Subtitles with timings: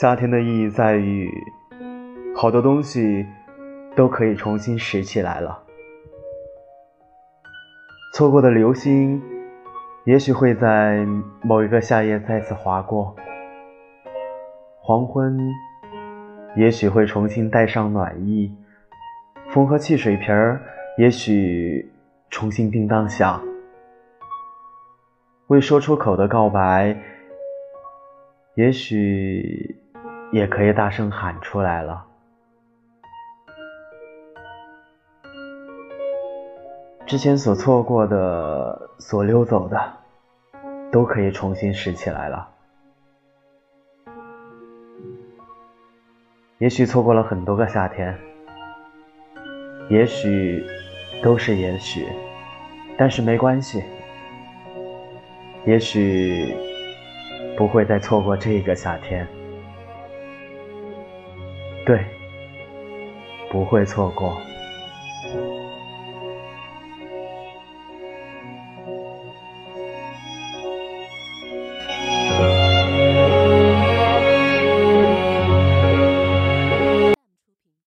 [0.00, 1.28] 夏天的意义在于，
[2.32, 3.26] 好多东西
[3.96, 5.60] 都可以重新拾起来了。
[8.14, 9.20] 错过的流星，
[10.04, 11.04] 也许会在
[11.42, 13.12] 某一个夏夜再次划过；
[14.76, 15.36] 黄昏，
[16.54, 18.52] 也许会重新带上暖意；
[19.50, 20.62] 风和汽水瓶儿，
[20.96, 21.90] 也许
[22.30, 23.42] 重新叮当响。
[25.48, 26.96] 未说出口的告白，
[28.54, 29.74] 也许
[30.30, 32.04] 也可以大声喊出来了。
[37.06, 39.92] 之前所错过的、所溜走的，
[40.92, 42.48] 都可以重新拾起来了。
[46.58, 48.18] 也许错过了很多个夏天，
[49.88, 50.66] 也许
[51.22, 52.06] 都是也许，
[52.98, 53.82] 但是没关系。
[55.64, 56.54] 也许
[57.56, 59.26] 不会再错过这个夏天，
[61.88, 62.04] 对
[63.50, 64.38] 不会错过。